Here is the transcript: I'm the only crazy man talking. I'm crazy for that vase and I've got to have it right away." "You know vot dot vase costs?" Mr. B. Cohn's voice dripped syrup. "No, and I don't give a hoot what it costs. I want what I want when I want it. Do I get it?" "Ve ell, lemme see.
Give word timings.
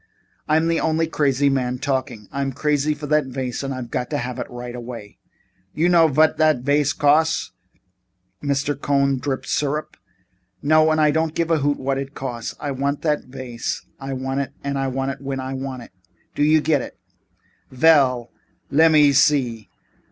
I'm 0.47 0.67
the 0.67 0.79
only 0.79 1.05
crazy 1.05 1.47
man 1.47 1.77
talking. 1.77 2.27
I'm 2.31 2.53
crazy 2.53 2.95
for 2.95 3.05
that 3.05 3.27
vase 3.27 3.61
and 3.61 3.71
I've 3.71 3.91
got 3.91 4.09
to 4.09 4.17
have 4.17 4.39
it 4.39 4.49
right 4.49 4.73
away." 4.75 5.19
"You 5.75 5.89
know 5.89 6.07
vot 6.07 6.39
dot 6.39 6.61
vase 6.61 6.91
costs?" 6.91 7.51
Mr. 8.41 8.73
B. 8.73 8.79
Cohn's 8.81 9.17
voice 9.17 9.21
dripped 9.23 9.47
syrup. 9.47 9.97
"No, 10.63 10.89
and 10.89 10.99
I 10.99 11.11
don't 11.11 11.35
give 11.35 11.51
a 11.51 11.59
hoot 11.59 11.77
what 11.77 11.99
it 11.99 12.15
costs. 12.15 12.55
I 12.59 12.71
want 12.71 13.03
what 13.03 13.23
I 13.99 14.13
want 14.13 15.21
when 15.21 15.39
I 15.39 15.53
want 15.53 15.83
it. 15.83 15.91
Do 16.33 16.41
I 16.41 16.59
get 16.61 16.81
it?" 16.81 16.97
"Ve 17.69 17.85
ell, 17.85 18.31
lemme 18.71 19.13
see. 19.13 19.69